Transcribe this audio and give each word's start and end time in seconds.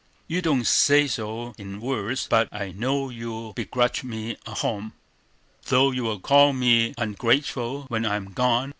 You 0.27 0.41
don't 0.41 0.65
say 0.65 1.05
so 1.05 1.53
in 1.59 1.79
words, 1.79 2.25
but 2.27 2.49
I 2.51 2.71
know 2.71 3.09
you 3.11 3.53
begrudge 3.55 4.03
me 4.03 4.35
a 4.47 4.55
home, 4.55 4.93
though 5.67 5.91
you 5.91 6.03
will 6.05 6.19
call 6.19 6.53
me 6.53 6.95
ungrateful 6.97 7.83
when 7.83 8.03
I'm 8.03 8.33
gone. 8.33 8.69